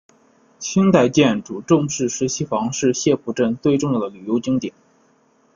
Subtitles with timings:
[0.57, 4.73] 清代建筑郑氏十七房是澥浦镇最重要的旅游景点。